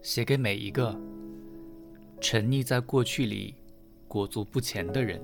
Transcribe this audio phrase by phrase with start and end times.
[0.00, 0.98] 写给每一个
[2.20, 3.54] 沉溺在过去里、
[4.06, 5.20] 裹足不前的人。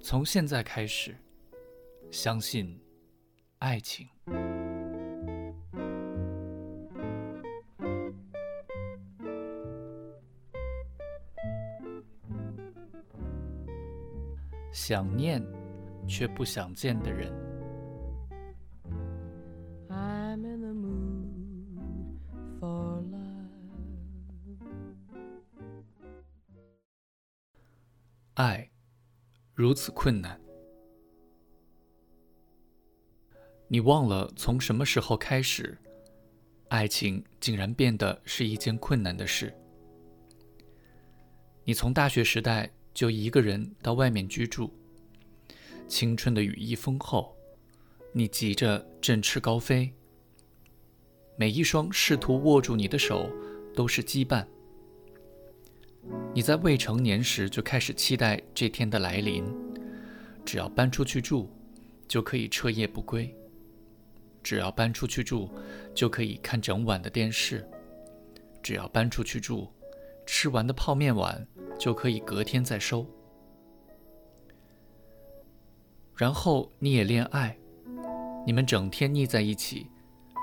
[0.00, 1.14] 从现在开始，
[2.10, 2.80] 相信
[3.58, 4.08] 爱情。
[14.72, 15.42] 想念
[16.08, 17.30] 却不想见的人，
[28.34, 28.68] 爱
[29.52, 30.40] 如此困难，
[33.68, 35.76] 你忘了从什么时候开始，
[36.68, 39.54] 爱情竟然变得是一件困难的事。
[41.64, 42.68] 你从大学时代。
[42.94, 44.74] 就一个人到外面居住。
[45.88, 47.34] 青春的羽翼丰厚，
[48.12, 49.90] 你急着振翅高飞。
[51.36, 53.30] 每一双试图握住你的手
[53.74, 54.46] 都是羁绊。
[56.34, 59.44] 你在未成年时就开始期待这天的来临，
[60.44, 61.48] 只要搬出去住，
[62.06, 63.34] 就可以彻夜不归；
[64.42, 65.50] 只要搬出去住，
[65.94, 67.64] 就可以看整晚的电视；
[68.62, 69.68] 只要搬出去住，
[70.26, 71.46] 吃完的泡面碗。
[71.78, 73.06] 就可以隔天再收，
[76.18, 77.56] 然后你也恋爱，
[78.44, 79.86] 你们整天腻在一起，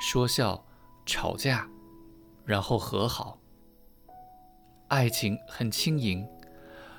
[0.00, 0.64] 说笑、
[1.04, 1.68] 吵架，
[2.46, 3.38] 然后和好。
[4.88, 6.26] 爱情很轻盈，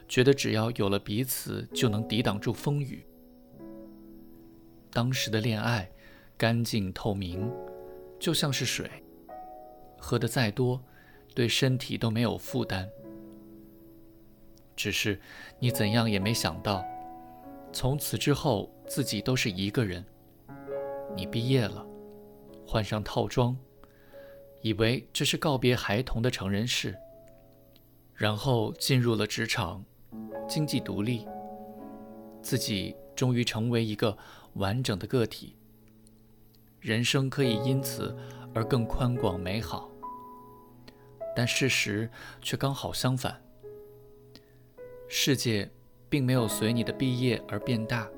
[0.08, 3.04] 觉得只要有了彼此就能抵挡住风雨。
[4.92, 5.90] 当时的恋爱
[6.38, 7.52] 干净透明，
[8.20, 8.88] 就像是水，
[9.98, 10.80] 喝的再多，
[11.34, 12.88] 对身体都没有负担。
[14.76, 15.20] 只是
[15.58, 16.86] 你怎样也没想到，
[17.72, 20.04] 从此之后自己都是一个人。
[21.16, 21.86] 你毕业了，
[22.66, 23.58] 换上套装，
[24.62, 26.96] 以为这是告别孩童的成人式，
[28.14, 29.84] 然后进入了职场，
[30.48, 31.28] 经济独立，
[32.42, 34.16] 自己终于成为一个
[34.54, 35.56] 完整的个体，
[36.80, 38.16] 人生可以因此
[38.54, 39.90] 而更宽广美好。
[41.36, 42.10] 但事实
[42.42, 43.42] 却刚好相反。
[45.08, 45.70] 世界
[46.10, 48.10] 并没有随你的毕业而变大，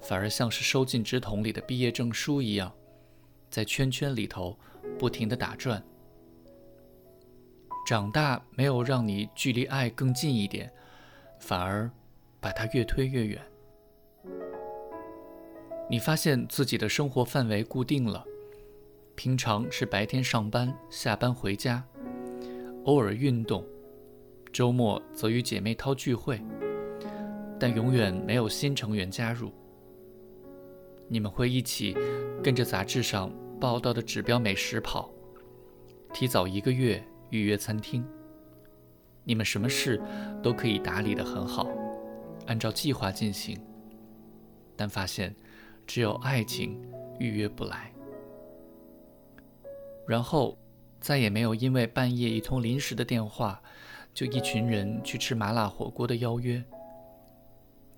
[0.00, 2.72] 反而像是收进纸筒里的毕业证书一样，
[3.50, 4.58] 在圈圈里头
[4.98, 5.82] 不停地打转。
[7.86, 10.72] 长大没有让你距离爱更近一点，
[11.38, 11.90] 反而
[12.40, 13.42] 把它越推越远。
[15.90, 18.24] 你发现自己的生活范围固定了，
[19.14, 21.84] 平常是白天上班，下班回家，
[22.84, 23.62] 偶尔运动。
[24.50, 26.40] 周末则与姐妹淘聚会，
[27.58, 29.52] 但永远没有新成员加入。
[31.08, 31.96] 你们会一起
[32.42, 35.10] 跟着杂志上报道的指标美食跑，
[36.12, 38.04] 提早一个月预约餐厅。
[39.22, 40.00] 你们什么事
[40.42, 41.68] 都可以打理得很好，
[42.46, 43.58] 按照计划进行。
[44.76, 45.34] 但发现
[45.86, 46.80] 只有爱情
[47.18, 47.92] 预约不来，
[50.06, 50.58] 然后
[51.00, 53.60] 再也没有因为半夜一通临时的电话。
[54.12, 56.62] 就一群人去吃麻辣火锅的邀约。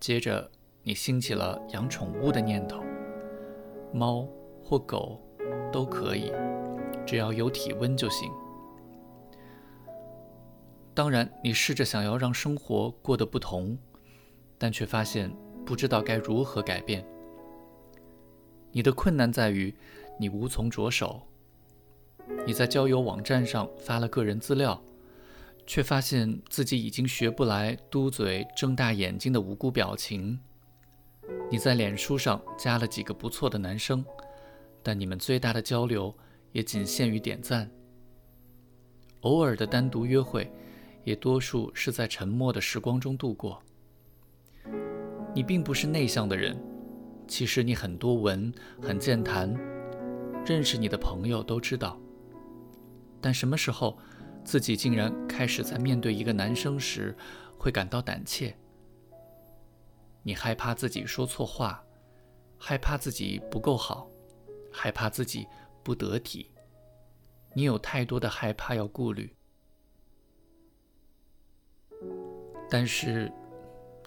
[0.07, 0.49] 接着，
[0.85, 2.81] 你兴起了养宠物的念头，
[3.93, 4.25] 猫
[4.63, 5.21] 或狗
[5.73, 6.31] 都可以，
[7.05, 8.31] 只要有体温就行。
[10.95, 13.77] 当然，你试着想要让生活过得不同，
[14.57, 15.29] 但却发现
[15.65, 17.05] 不知道该如何改变。
[18.71, 19.75] 你的困难在于
[20.21, 21.21] 你无从着手。
[22.47, 24.81] 你在交友网站上发了个人资料。
[25.67, 30.39] 却发现自己已经学不来嘟嘴、睁大眼睛的无辜表情。
[31.51, 34.05] 你在脸书上加了几个不错的男生，
[34.83, 36.17] 但你们最大的交流
[36.53, 37.69] 也仅限于点赞。
[39.23, 40.51] 偶尔的单独约会，
[41.03, 43.61] 也多数是在沉默的时光中度过。
[45.35, 46.57] 你并不是内向的人，
[47.27, 49.53] 其实你很多文，很健谈，
[50.47, 51.99] 认识你的朋友都知道。
[53.21, 53.99] 但什么时候？
[54.47, 57.15] 自己竟然开始在面对一个男生时
[57.59, 58.57] 会感到胆怯。
[60.23, 61.85] 你害怕自己说错话，
[62.57, 64.09] 害怕自己不够好，
[64.73, 65.49] 害怕自己
[65.83, 66.49] 不得体。
[67.55, 69.35] 你有太多的害怕要顾虑。
[72.71, 73.33] 但是，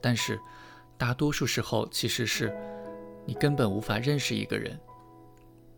[0.02, 0.40] 但是，
[0.98, 2.58] 大多数时候其实是
[3.26, 4.80] 你根本无法认识一个人，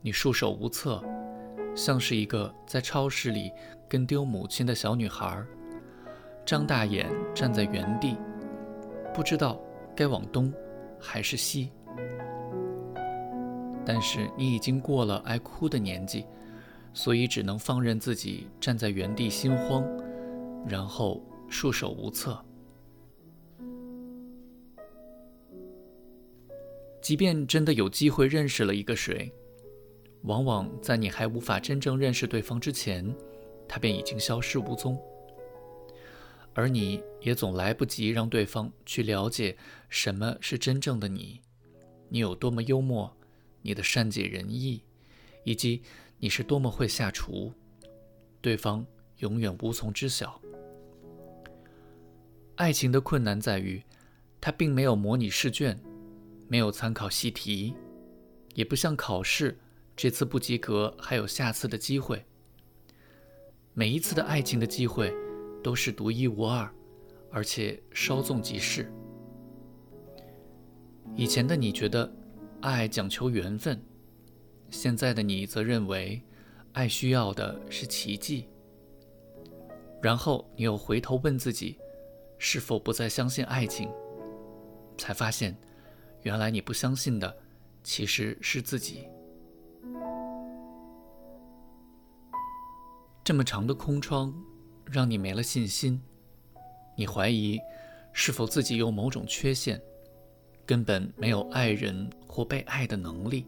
[0.02, 1.04] 你束手无策。
[1.76, 3.52] 像是一个在超市里
[3.88, 5.44] 跟丢母亲的小女孩，
[6.46, 8.18] 张大眼站在原地，
[9.14, 9.60] 不知道
[9.96, 10.54] 该往东
[11.00, 11.72] 还是西。
[13.86, 16.26] 但是你已经过了爱哭的年纪，
[16.94, 19.84] 所以只能放任自己站在原地心慌，
[20.68, 22.40] 然后束手无策。
[27.02, 29.34] 即便真的有机会认识了一个谁，
[30.24, 33.16] 往往在你还无法真正认识对方之前，
[33.68, 35.00] 他便已经消失无踪，
[36.54, 39.56] 而你也总来不及让对方去了解
[39.90, 41.42] 什么是真正的你，
[42.10, 43.16] 你有多么幽默，
[43.62, 44.84] 你的善解人意，
[45.44, 45.82] 以及
[46.18, 47.52] 你是多么会下厨，
[48.42, 48.86] 对方
[49.20, 50.40] 永远无从知晓。
[52.56, 53.82] 爱情的困难在于，
[54.40, 55.80] 它并没有模拟试卷。
[56.48, 57.74] 没有参考习题，
[58.56, 59.58] 也不像考试，
[60.02, 62.26] 这次不及格还有下次的机会。
[63.76, 65.14] 每一次的爱情的机会
[65.64, 66.68] 都是独一无二，
[67.30, 68.92] 而且稍纵即逝。
[71.16, 72.12] 以前的你觉得
[72.62, 73.80] 爱讲求缘分，
[74.72, 76.20] 现在的你则认为
[76.74, 78.48] 爱需要的是奇迹。
[80.02, 81.78] 然后你又回头问自己，
[82.40, 83.88] 是否不再相信爱情？
[84.98, 85.56] 才发现。
[86.24, 87.38] 原来你不相信的，
[87.84, 89.08] 其实是自己。
[93.24, 94.34] 这么长的空窗，
[94.86, 96.02] 让你没了信心。
[96.98, 97.60] 你怀疑
[98.12, 99.80] 是否自己有某种缺陷，
[100.66, 103.46] 根本没有爱人或被爱的能力。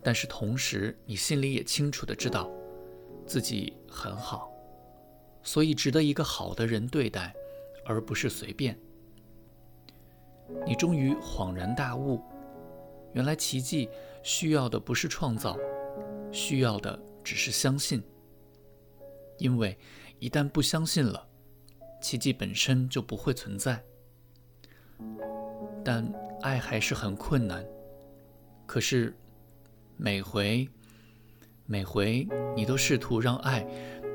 [0.00, 2.48] 但是同时，你心里也清楚的知道，
[3.26, 4.50] 自己很好，
[5.42, 7.34] 所以值得一个好的人对待，
[7.84, 8.78] 而不是随便。
[10.64, 12.20] 你终于恍然大悟，
[13.12, 13.88] 原来奇迹
[14.22, 15.56] 需要的不是创造，
[16.30, 18.02] 需要的只是相信。
[19.42, 19.76] 因为
[20.20, 21.28] 一旦不相信了，
[22.00, 23.82] 奇迹本身就不会存在。
[25.84, 26.10] 但
[26.40, 27.66] 爱还是很困难，
[28.66, 29.12] 可是
[29.96, 30.68] 每回
[31.66, 33.66] 每回你都试图让爱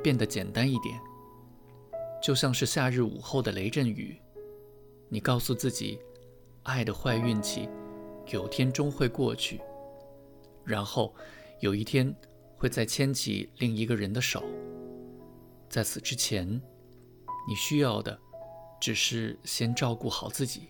[0.02, 0.98] 变得简单一点，
[2.24, 4.18] 就像是夏日午后的雷阵雨，
[5.10, 6.00] 你告诉自己。
[6.64, 7.70] 爱的坏运气，
[8.28, 9.62] 有天终会过去，
[10.66, 11.16] 然后
[11.62, 12.14] 有一天
[12.58, 14.44] 会再牵起另一个人的手。
[15.70, 16.48] 在此之前，
[17.48, 18.18] 你需要的
[18.80, 20.70] 只是先照顾好自己。